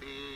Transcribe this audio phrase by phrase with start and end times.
[0.00, 0.35] be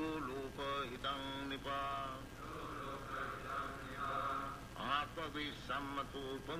[4.75, 6.15] آپ بھی سمت
[6.45, 6.55] پُھا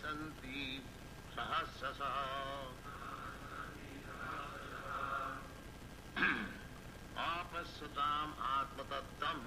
[0.01, 0.79] سنتی
[1.35, 2.11] سہ س سا
[7.24, 9.44] आपश्यताम् आत्मतत्त्वम्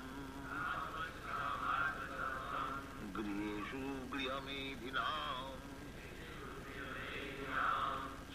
[3.17, 3.81] गृहेषु
[4.13, 5.65] गृहमेधिनाम्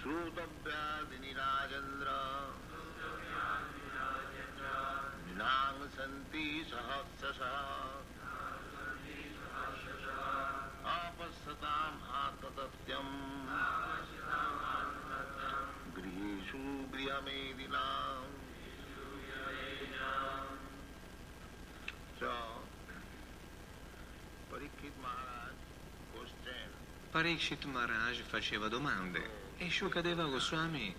[0.01, 2.11] श्रोतव्यादिनिराजेन्द्र
[5.27, 7.57] निनाङ् सन्ति सहस्रशः
[10.95, 13.15] आपश्यताम् आत्मतथ्यम्
[15.97, 16.62] गृहेषु
[16.95, 18.18] गृहमेदिनाम्
[27.12, 30.94] Parikshit Maharaj faceva domande e Shukadeva Goswami,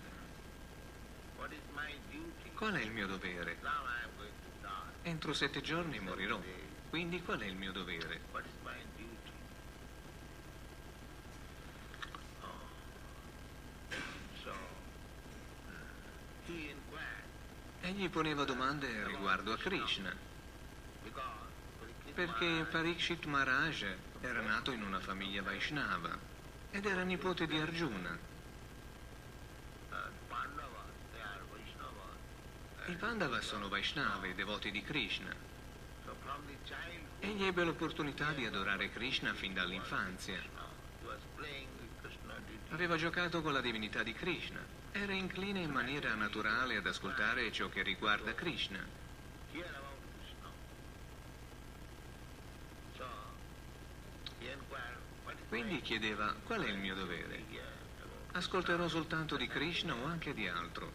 [2.55, 3.59] qual è il mio dovere?
[5.03, 6.41] Entro sette giorni morirò,
[6.89, 8.21] quindi qual è il mio dovere?
[12.41, 12.59] Oh.
[17.81, 20.15] Egli poneva domande riguardo a Krishna,
[22.13, 23.85] perché Parikshit Maharaj
[24.21, 26.17] era nato in una famiglia Vaishnava
[26.69, 28.29] ed era nipote di Arjuna.
[32.87, 35.33] I Pandava sono Vaishnava, devoti di Krishna.
[37.19, 40.39] Egli ebbe l'opportunità di adorare Krishna fin dall'infanzia.
[42.69, 44.59] Aveva giocato con la divinità di Krishna.
[44.91, 48.79] Era incline in maniera naturale ad ascoltare ciò che riguarda Krishna.
[55.61, 57.45] Quindi chiedeva qual è il mio dovere.
[58.31, 60.91] Ascolterò soltanto di Krishna o anche di altro.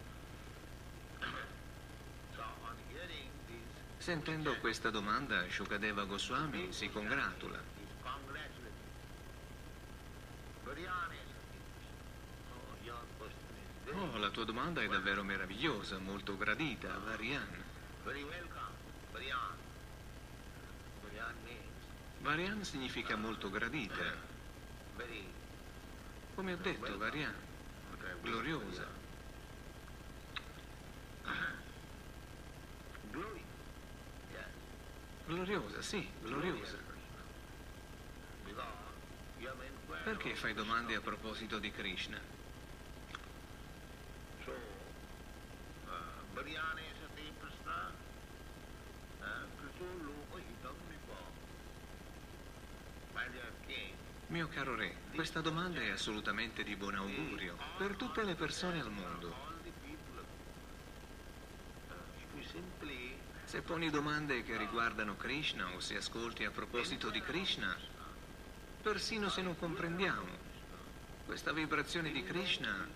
[3.96, 7.62] Sentendo questa domanda, Shukadeva Goswami si congratula.
[13.92, 17.62] Oh, la tua domanda è davvero meravigliosa, molto gradita, Varian.
[22.20, 24.34] Varian significa molto gradita.
[26.34, 27.34] Come ho detto, Varian,
[28.22, 28.86] gloriosa.
[35.26, 36.78] Gloriosa, sì, gloriosa.
[40.04, 42.20] Perché fai domande a proposito di Krishna?
[44.44, 45.90] So, uh,
[46.32, 47.90] Krishna,
[49.18, 49.24] uh,
[49.58, 51.18] Krishna Loka Hitam Nipa.
[53.14, 53.94] My dear king,
[54.28, 58.90] Mio caro re, questa domanda è assolutamente di buon augurio per tutte le persone al
[58.90, 59.32] mondo.
[63.44, 67.76] Se poni domande che riguardano Krishna o se ascolti a proposito di Krishna,
[68.82, 70.36] persino se non comprendiamo
[71.24, 72.88] questa vibrazione di Krishna,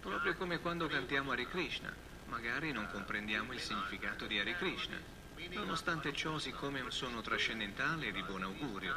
[0.00, 1.94] proprio come quando cantiamo Hare Krishna,
[2.28, 5.17] magari non comprendiamo il significato di Hare Krishna.
[5.46, 8.96] Nonostante ciò, siccome è un suono trascendentale e di buon augurio,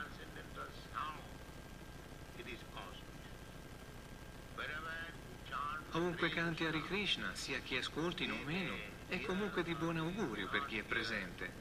[5.92, 8.76] ovunque canti Hare Krishna, sia chi ascolti non meno,
[9.08, 11.52] è comunque di buon augurio per chi è presente.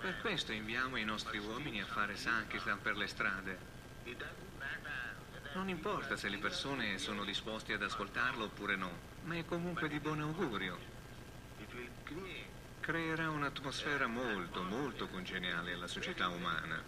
[0.00, 3.58] Per questo inviamo i nostri uomini a fare Sankirtan per le strade.
[5.54, 9.98] Non importa se le persone sono disposte ad ascoltarlo oppure no, ma è comunque di
[10.00, 10.78] buon augurio.
[12.80, 16.82] Creerà un'atmosfera molto, molto congeniale alla società umana.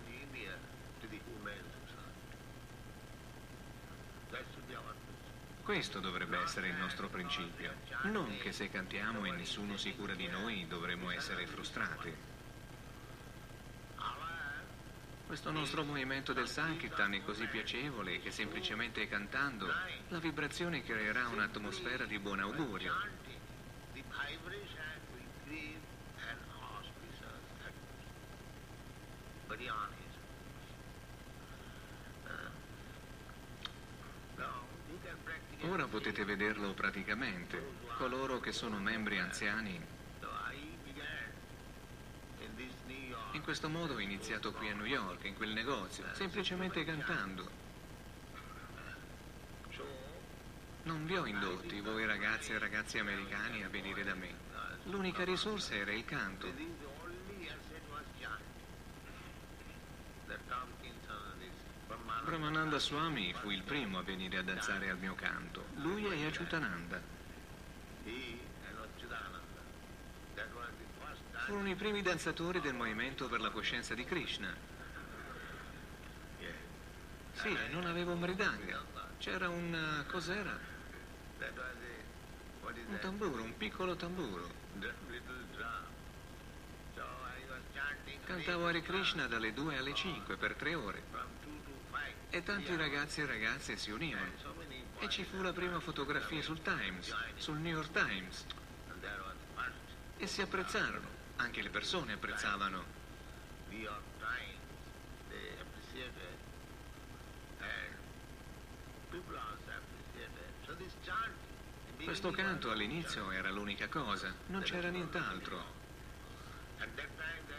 [5.62, 7.72] Questo dovrebbe essere il nostro principio.
[8.02, 12.14] Non che se cantiamo e nessuno si cura di noi dovremmo essere frustrati.
[15.26, 19.67] Questo nostro movimento del Sankirtan è così piacevole che semplicemente cantando
[20.08, 22.94] la vibrazione creerà un'atmosfera di buon augurio.
[35.62, 37.61] Ora potete vederlo praticamente.
[37.99, 39.81] Coloro che sono membri anziani,
[40.20, 41.32] So I began
[42.40, 43.25] in this New York.
[43.36, 47.64] In questo modo ho iniziato qui a New York, in quel negozio, semplicemente cantando.
[50.84, 54.32] Non vi ho indotti, voi ragazzi e ragazzi americani, a venire da me.
[54.84, 56.48] L'unica risorsa era il canto.
[62.24, 65.64] Brahmananda Swami fu il primo a venire a danzare al mio canto.
[65.76, 67.00] Lui e Achutananda.
[71.46, 74.52] Furono i primi danzatori del movimento per la coscienza di Krishna.
[77.34, 78.82] Sì, non avevo mridanga.
[79.19, 79.72] C'era un...
[79.72, 80.58] eh, cos'era?
[82.88, 84.50] Un tamburo, un piccolo tamburo.
[88.25, 91.00] Cantavo Hare Krishna dalle 2 alle 5 per tre ore.
[91.12, 92.14] from 2 to 5.
[92.31, 94.32] E tanti ragazzi e ragazze si univano.
[94.98, 98.46] E ci fu la prima fotografia sul Times, sul New York Times.
[100.16, 101.16] E si apprezzarono.
[101.36, 102.94] Anche le persone apprezzavano.
[112.04, 115.74] Questo canto all'inizio era l'unica cosa, non c'era nient'altro.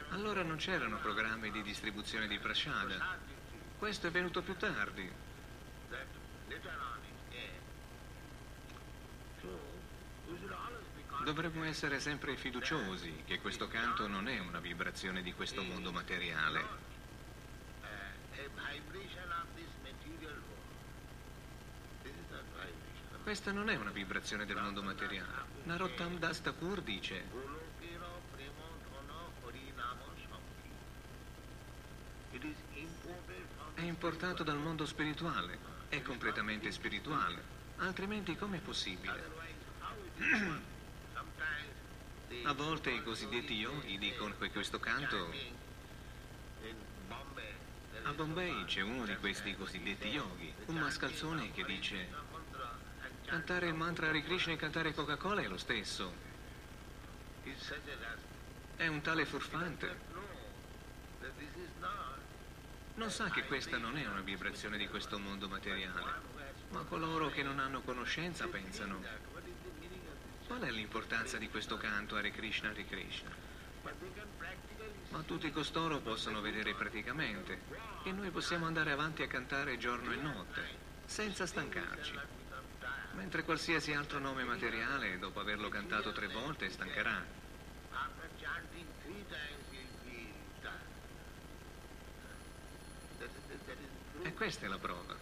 [0.10, 2.40] Allora non c'erano programmi di distribuzione di.
[2.40, 3.02] Prasad
[3.78, 5.12] Questo è venuto più tardi.
[11.28, 16.66] Dovremmo essere sempre fiduciosi che questo canto non è una vibrazione di questo mondo materiale.
[23.24, 25.44] Questa non è una vibrazione del mondo materiale.
[25.66, 27.22] Narottam Das Thakur dice,
[33.74, 37.44] è importato dal mondo spirituale, è completamente spirituale.
[37.80, 39.36] Altrimenti com'è possibile?
[42.44, 45.66] A volte i cosiddetti yogi dicono che questo canto...
[48.04, 52.08] A Bombay c'è uno di questi cosiddetti yogi, un mascalzone che dice
[53.26, 56.14] cantare il mantra Hare Krishna e cantare Coca-Cola è lo stesso.
[58.78, 60.00] È un tale furfante.
[62.96, 66.36] Non sa che questa non è una vibrazione di questo mondo materiale.
[66.70, 69.02] Ma coloro che non hanno conoscenza pensano,
[70.48, 73.30] qual è l'importanza di questo canto Hare Krishna Hare Krishna?
[75.10, 77.62] Ma tutti costoro possono vedere praticamente
[78.04, 80.62] che noi possiamo andare avanti a cantare giorno e notte,
[81.06, 82.14] senza stancarci.
[83.14, 87.24] Mentre qualsiasi altro nome materiale, dopo averlo cantato tre volte, stancherà.
[94.22, 95.16] E questa è la prova.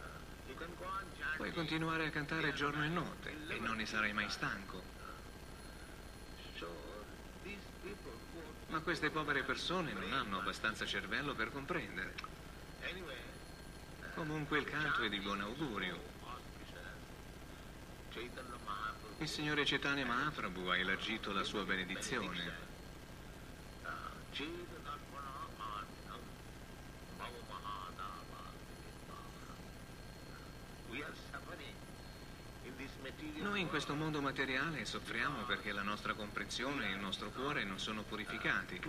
[1.38, 4.82] Puoi continuare a cantare giorno e notte e non ne sarai mai stanco.
[6.58, 6.68] So
[7.44, 12.14] these people who Ma queste povere persone non hanno abbastanza cervello per comprendere.
[14.16, 16.14] Comunque il canto è di buon augurio.
[19.20, 22.64] Il Signore Chaitanya Mahaprabhu ha elargito la sua benedizione.
[33.42, 37.78] Noi in questo mondo materiale soffriamo perché la nostra comprensione e il nostro cuore non
[37.78, 38.82] sono purificati.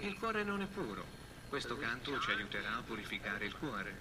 [0.00, 1.04] Il cuore non è puro.
[1.48, 3.96] Questo canto ci aiuterà a purificare il cuore.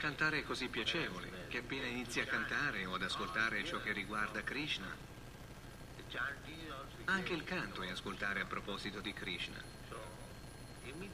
[0.00, 4.42] Cantare è così piacevole che appena inizi a cantare o ad ascoltare ciò che riguarda
[4.42, 4.86] Krishna,
[7.04, 9.62] anche il canto è ascoltare a proposito di Krishna.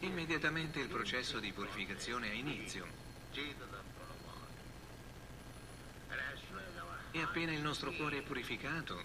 [0.01, 2.87] Immediatamente il processo di purificazione ha inizio
[7.11, 9.03] e appena il nostro cuore è purificato,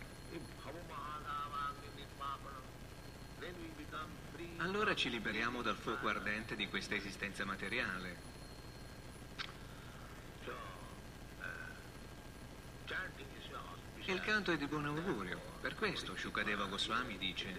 [4.57, 8.29] allora ci liberiamo dal fuoco ardente di questa esistenza materiale.
[10.43, 11.43] So, uh,
[12.85, 13.90] chanting is auspicious.
[13.90, 15.39] E il canto è di buon augurio.
[15.61, 17.53] Per questo Shukadeva Goswami dice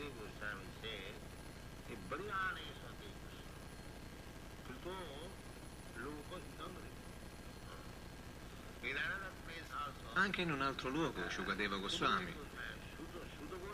[10.15, 12.35] anche in un altro luogo Shukadeva Goswami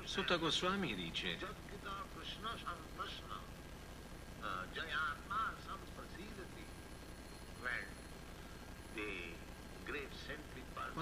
[0.04, 1.36] Sutta Goswami dice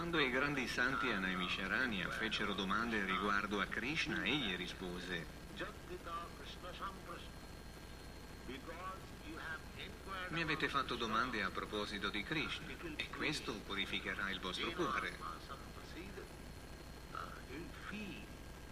[0.06, 5.26] Quando i grandi santi a Naimisharanya fecero domande riguardo a Krishna, egli rispose
[10.28, 15.12] Mi avete fatto domande a proposito di Krishna e questo purificherà il vostro cuore.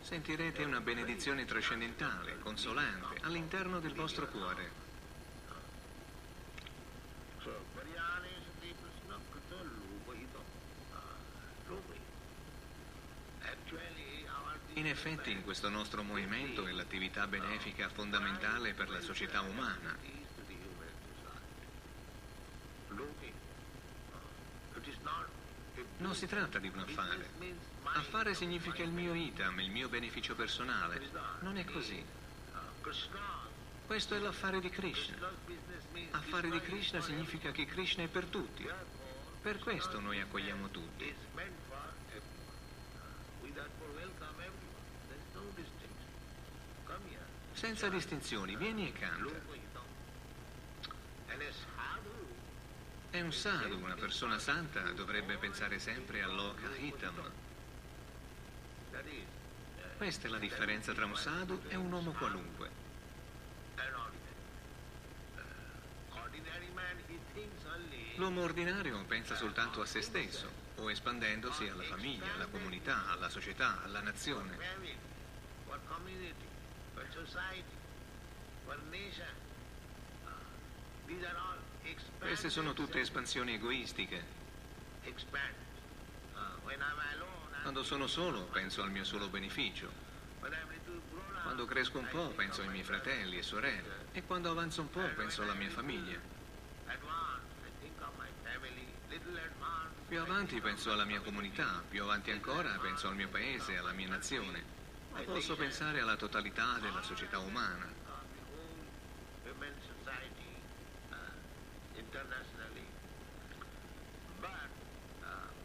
[0.02, 4.83] Sentirete una benedizione trascendentale, consolante, all'interno del vostro cuore.
[14.74, 19.96] In effetti in questo nostro movimento è l'attività benefica fondamentale per la società umana.
[25.98, 27.30] Non si tratta di un affare.
[27.84, 31.00] Affare significa il mio itam, il mio beneficio personale.
[31.40, 32.04] Non è così.
[33.86, 35.30] Questo è l'affare di Krishna.
[36.10, 38.68] Affare di Krishna significa che Krishna è per tutti.
[39.40, 41.14] Per questo noi accogliamo tutti.
[47.64, 49.32] Senza distinzioni, vieni e canta.
[53.08, 57.32] È un sadhu, una persona santa, dovrebbe pensare sempre all'Oka Hitam.
[59.96, 62.70] Questa è la differenza tra un sadhu e un uomo qualunque.
[68.16, 73.82] L'uomo ordinario pensa soltanto a se stesso, o espandendosi alla famiglia, alla comunità, alla società,
[73.82, 74.58] alla nazione.
[76.94, 77.64] For society,
[78.64, 79.34] for nation.
[81.06, 81.58] These are all
[82.18, 84.24] Queste sono tutte espansioni egoistiche.
[85.04, 85.14] I'm
[87.62, 89.90] Quando sono solo penso al mio solo beneficio.
[91.42, 94.06] Quando cresco un po' penso ai miei fratelli e sorelle.
[94.12, 96.18] E quando avanzo un po' penso alla mia famiglia.
[100.08, 104.08] Più avanti penso alla mia comunità, più avanti ancora penso al mio paese, alla mia
[104.08, 104.83] nazione.
[105.22, 107.88] Posso pensare alla totalità della società umana.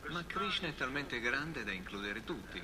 [0.09, 2.61] Ma Krishna è talmente grande da includere tutti.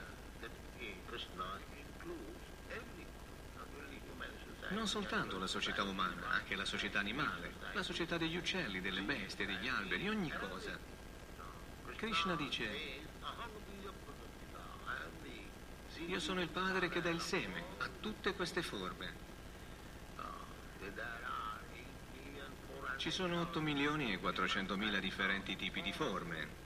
[4.69, 9.45] Non soltanto la società umana, anche la società animale, la società degli uccelli, delle bestie,
[9.45, 10.77] degli alberi, ogni cosa.
[11.95, 13.04] Krishna dice,
[16.07, 19.23] io sono il padre che dà il seme a tutte queste forme.
[20.79, 25.91] There are 8 million 400 Ci sono 8 milioni e 400 mila differenti tipi di
[25.91, 26.63] forme.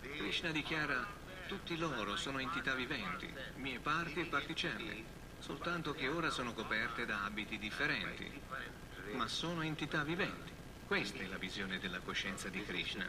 [0.00, 1.06] Krishna dichiara,
[1.46, 5.04] tutti loro sono entità viventi, mie parti e particelle,
[5.38, 10.52] soltanto che ora sono coperte da abiti differenti, different ma sono entità viventi.
[10.86, 13.06] Questa è la visione della coscienza di Krishna.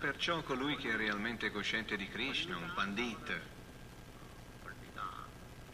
[0.00, 3.40] Perciò colui che è realmente cosciente di Krishna, un pandit,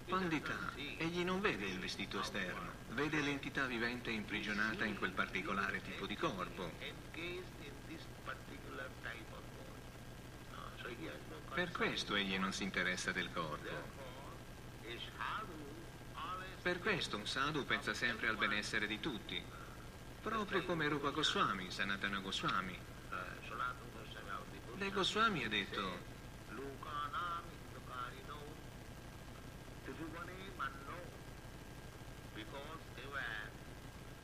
[0.07, 6.07] Pandita, egli non vede il vestito esterno, vede l'entità vivente imprigionata in quel particolare tipo
[6.07, 6.71] di corpo.
[11.55, 14.03] Per questo egli non si interessa del corpo.
[16.63, 19.43] Per questo un sadhu pensa sempre al benessere di tutti,
[20.23, 22.94] proprio come Rupa Goswami, Sanatana Goswami.
[24.77, 25.99] De Goswami ha detto,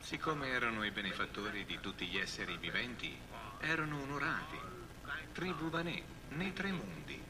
[0.01, 3.17] siccome erano i benefattori di tutti gli esseri viventi,
[3.61, 4.59] erano onorati,
[5.33, 7.30] tribubane, nei tre mondi.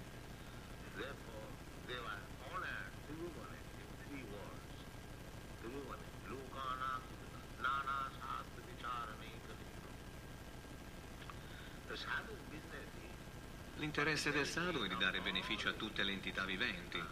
[13.80, 17.02] L'interesse del sadhu è di dare beneficio a tutte le entità viventi.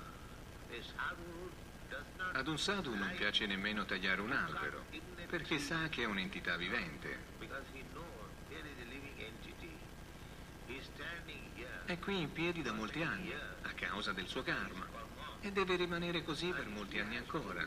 [2.33, 4.85] Ad un sadhu non piace nemmeno tagliare un albero,
[5.29, 7.25] perché sa che è un'entità vivente.
[11.87, 14.87] È qui in piedi da molti anni, a causa del suo karma,
[15.41, 17.67] e deve rimanere così per molti anni ancora.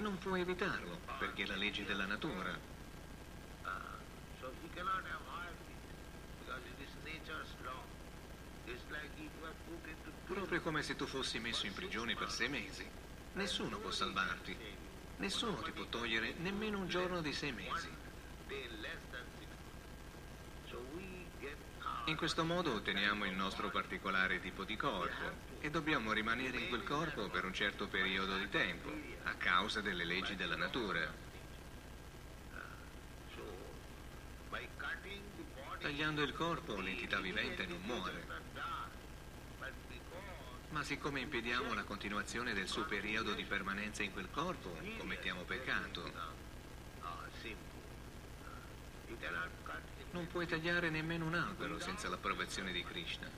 [0.00, 2.58] Non può evitarlo, perché è la legge della natura.
[10.30, 12.88] Proprio come se tu fossi messo in prigione per sei mesi.
[13.32, 14.56] Nessuno può salvarti.
[15.16, 17.88] Nessuno ti può togliere nemmeno un giorno di sei mesi.
[22.04, 26.84] In questo modo otteniamo il nostro particolare tipo di corpo e dobbiamo rimanere in quel
[26.84, 28.88] corpo per un certo periodo di tempo,
[29.24, 31.12] a causa delle leggi della natura.
[35.80, 38.39] Tagliando il corpo l'entità vivente non muore.
[40.70, 46.38] Ma siccome impediamo la continuazione del suo periodo di permanenza in quel corpo, commettiamo peccato.
[50.12, 53.28] Non puoi tagliare nemmeno un albero senza l'approvazione di Krishna.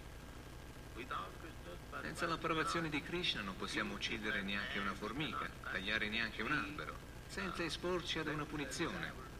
[2.02, 7.62] Senza l'approvazione di Krishna non possiamo uccidere neanche una formica, tagliare neanche un albero, senza
[7.62, 9.30] esporci ad una punizione.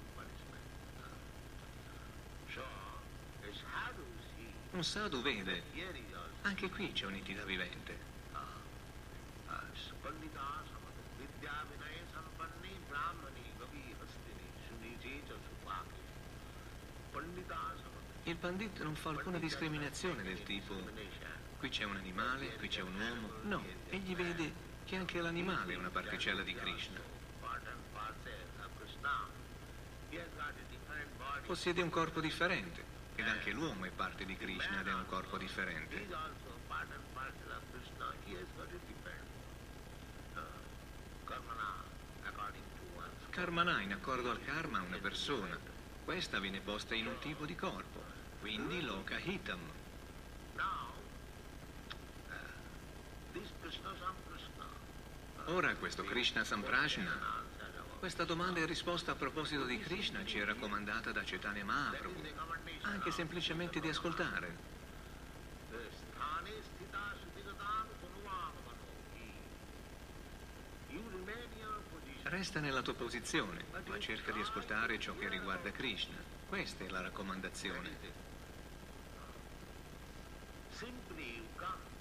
[4.70, 5.62] Un sadhu vede,
[6.42, 8.10] anche qui c'è un'entità vivente.
[18.24, 20.74] Il pandit non fa alcuna discriminazione del tipo
[21.62, 23.28] qui c'è un animale, qui c'è un uomo.
[23.42, 24.52] No, egli vede
[24.84, 26.98] che anche l'animale è una particella di Krishna.
[31.46, 32.91] Possiede un corpo differente.
[33.22, 36.08] Ed anche l'uomo è parte di Krishna ed è un corpo differente.
[43.30, 45.56] Karmana in accordo al karma una persona.
[46.04, 48.02] Questa viene posta in un tipo di corpo,
[48.40, 49.70] quindi loka hitam.
[55.44, 57.41] Ora questo Krishna Samprajna
[58.02, 62.20] questa domanda e risposta a proposito di Krishna ci è raccomandata da Chaitanya Mahaprabhu,
[62.80, 64.56] anche semplicemente di ascoltare.
[72.24, 76.16] Resta nella tua posizione, ma cerca di ascoltare ciò che riguarda Krishna.
[76.48, 77.88] Questa è la raccomandazione.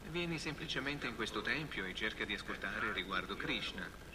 [0.09, 4.10] Vieni semplicemente in questo tempio e cerca di ascoltare riguardo Krishna.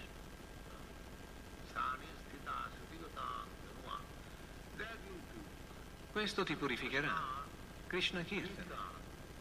[6.16, 7.44] Questo ti purificherà.
[7.88, 8.64] Krishna Kirtan.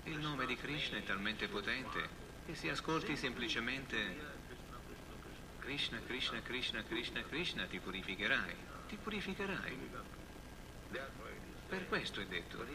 [0.04, 2.10] Il nome di Krishna è talmente potente
[2.46, 4.18] che se ascolti semplicemente
[5.60, 8.56] Krishna, Krishna, Krishna, Krishna, Krishna, ti purificherai.
[8.90, 9.90] Ti purificherai.
[11.70, 12.66] Per questo è detto.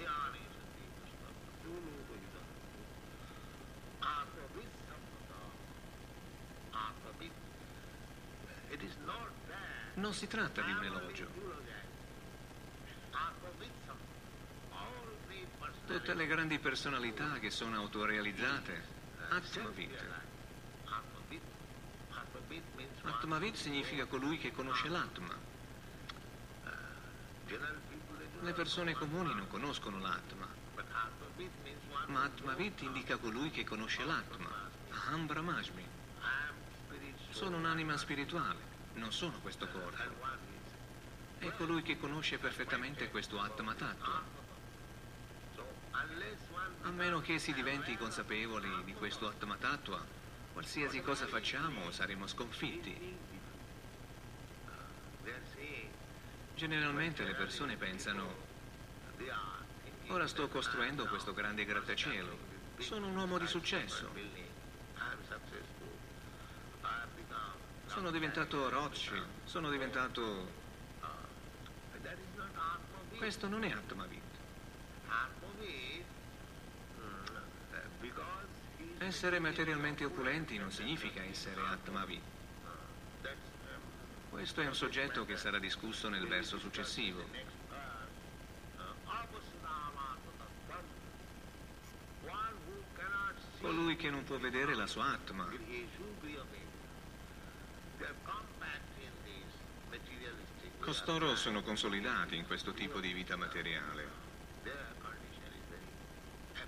[9.92, 11.59] Non si tratta di un elogio.
[15.90, 18.84] Tutte le grandi personalità che sono autorealizzate,
[19.30, 20.04] Atmavit.
[23.02, 25.36] Atmavit significa colui che conosce l'Atma.
[28.40, 30.46] Le persone comuni non conoscono l'Atma,
[32.06, 34.48] ma Atmavit indica colui che conosce l'Atma,
[34.90, 35.84] Aham Brahmasmi.
[37.30, 38.60] Sono un'anima spirituale,
[38.94, 40.04] non sono questo corpo.
[41.38, 44.39] È colui che conosce perfettamente questo Atma Tattva.
[46.82, 50.02] A meno che si diventi consapevoli di questo Atma Tattva,
[50.54, 53.18] qualsiasi cosa facciamo saremo sconfitti.
[56.54, 58.34] Generalmente le persone pensano,
[60.06, 62.38] ora sto costruendo questo grande grattacielo,
[62.78, 64.10] sono un uomo di successo,
[67.86, 70.58] sono diventato Rothschild, sono diventato...
[73.18, 74.22] Questo non è Atmavid.
[79.02, 82.20] Essere materialmente opulenti non significa essere Atmavid.
[84.28, 87.24] Questo è un soggetto che sarà discusso nel verso successivo.
[93.58, 95.48] Colui che non può vedere la sua Atma.
[100.78, 104.08] Costoro sono consolidati in questo tipo di vita materiale.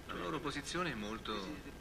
[0.07, 1.72] La loro posizione è molto...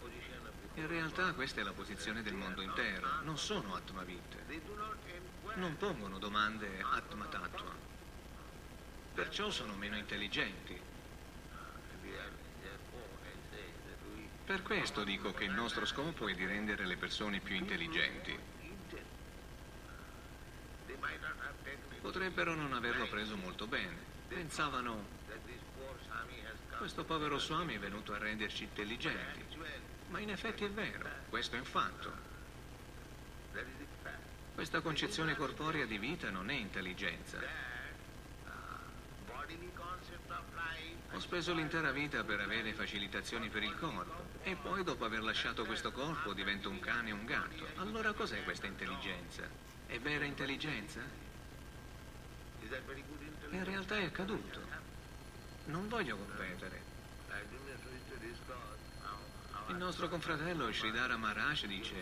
[0.76, 4.38] In realtà questa è la posizione del mondo intero, non sono Atmavit.
[5.56, 7.76] Non pongono domande Atma Tattva.
[9.14, 10.80] Perciò sono meno intelligenti.
[14.46, 18.38] Per questo dico che il nostro scopo è di rendere le persone più intelligenti.
[22.00, 23.98] Potrebbero non averlo preso molto bene.
[24.30, 25.06] Pensavano,
[26.78, 29.91] questo povero Swami è venuto a renderci intelligenti.
[30.12, 32.12] Ma in effetti è vero, questo è un fatto.
[34.54, 37.40] Questa concezione corporea di vita non è intelligenza.
[41.14, 45.66] Ho speso l'intera vita per avere facilitazioni per il corpo e poi dopo aver lasciato
[45.66, 47.66] questo corpo divento un cane o un gatto.
[47.78, 49.44] Allora cos'è questa intelligenza?
[49.88, 51.00] È vera intelligenza?
[53.50, 54.60] In realtà è accaduto.
[55.66, 56.81] Non voglio competere.
[59.72, 61.96] Il nostro confratello Sridhara Maharaj dice,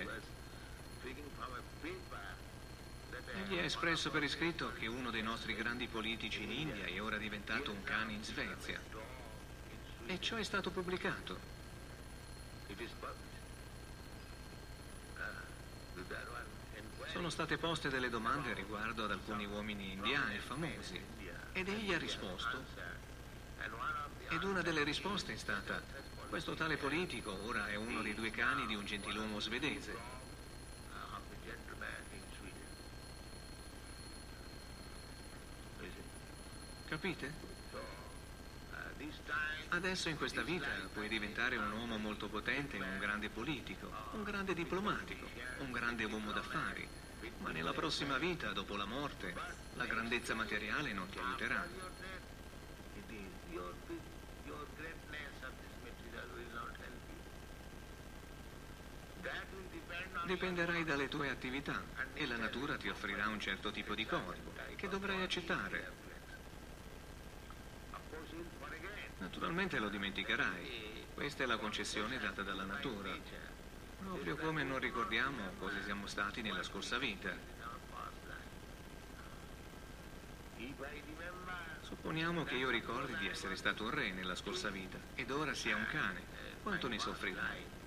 [3.35, 7.17] egli ha espresso per iscritto che uno dei nostri grandi politici in India è ora
[7.17, 8.81] diventato un cane in Svezia.
[10.07, 11.37] E ciò è stato pubblicato.
[17.13, 20.99] Sono state poste delle domande riguardo ad alcuni uomini indiani famosi
[21.53, 22.65] ed egli ha risposto.
[24.27, 25.81] Ed una delle risposte è stata,
[26.29, 30.17] questo tale politico ora è uno dei due cani di un gentiluomo svedese.
[36.87, 37.47] Capite?
[39.69, 44.53] Adesso in questa vita puoi diventare un uomo molto potente, un grande politico, un grande
[44.53, 45.27] diplomatico,
[45.59, 46.87] un grande uomo d'affari,
[47.39, 49.33] ma nella prossima vita, dopo la morte,
[49.73, 51.98] la grandezza materiale non ti aiuterà.
[60.29, 61.81] Dipenderai dalle tue attività
[62.13, 65.91] e la natura ti offrirà un certo tipo di corpo che dovrai accettare.
[69.17, 71.07] Naturalmente lo dimenticherai.
[71.15, 73.09] Questa è la concessione data dalla natura.
[74.03, 77.35] Proprio come non ricordiamo cosa siamo stati nella scorsa vita.
[81.81, 85.75] Supponiamo che io ricordi di essere stato un re nella scorsa vita ed ora sia
[85.75, 86.21] un cane.
[86.61, 87.77] Quanto ne soffrirai?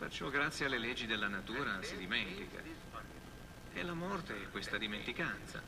[0.00, 2.58] Perciò grazie alle leggi della natura si dimentica.
[3.74, 5.62] E la morte è questa dimenticanza.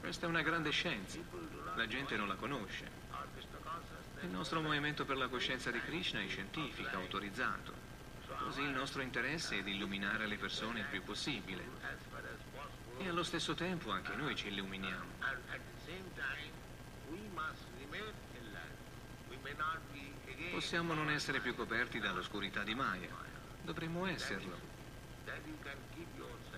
[0.00, 1.20] Questa è una grande scienza.
[1.76, 2.90] La gente non la conosce.
[4.22, 7.72] Il nostro movimento per la coscienza di Krishna è scientifico, autorizzato.
[8.26, 11.64] Così il nostro interesse è di illuminare le persone il più possibile.
[12.98, 15.18] E allo stesso tempo anche noi ci illuminiamo.
[20.52, 23.08] Possiamo non essere più coperti dall'oscurità di Maya.
[23.62, 24.58] Dovremmo esserlo.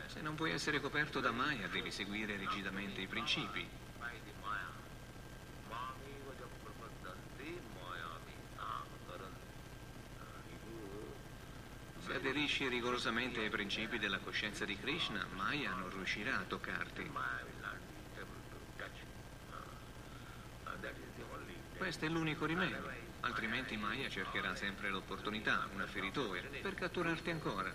[0.06, 3.66] Se non puoi essere coperto da Maya, devi seguire rigidamente i principi.
[12.04, 17.10] Se aderisci rigorosamente ai principi della coscienza di Krishna, Maya non riuscirà a toccarti.
[21.82, 22.88] Questo è l'unico rimedio,
[23.22, 27.72] altrimenti Maya cercherà sempre l'opportunità, un afferitore, per catturarti ancora.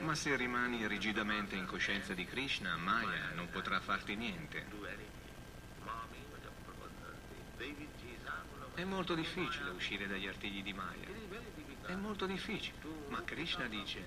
[0.00, 4.66] Ma se rimani rigidamente in coscienza di Krishna, Maya non potrà farti niente.
[8.74, 11.08] È molto difficile uscire dagli artigli di Maya.
[11.86, 12.76] È molto difficile.
[13.08, 14.06] Ma Krishna dice,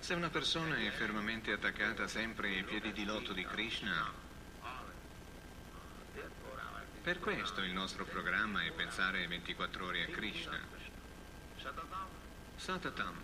[0.00, 4.12] se una persona è fermamente attaccata sempre ai piedi di lotto di Krishna,
[7.02, 10.58] per questo il nostro programma è pensare 24 ore a Krishna.
[12.56, 13.22] Satatam,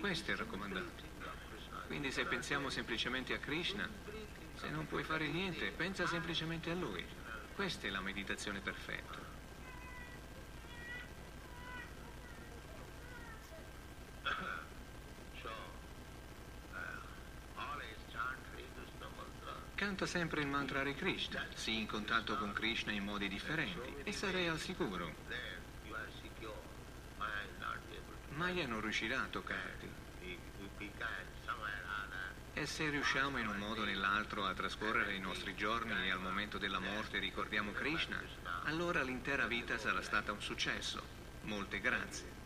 [0.00, 0.90] Questo è raccomandato.
[1.86, 3.88] Quindi se pensiamo semplicemente a Krishna,
[4.54, 7.04] se non puoi fare niente, pensa semplicemente a Lui.
[7.54, 9.32] Questa è la meditazione perfetta.
[19.74, 24.12] Canta sempre il mantra Hare Krishna, sii in contatto con Krishna in modi differenti e
[24.12, 25.12] sarai al sicuro.
[28.30, 29.88] Maya non riuscirà a toccarti.
[32.56, 36.20] E se riusciamo in un modo o nell'altro a trascorrere i nostri giorni e al
[36.20, 38.22] momento della morte ricordiamo Krishna,
[38.62, 41.02] allora l'intera vita sarà stata un successo.
[41.42, 42.43] Molte grazie.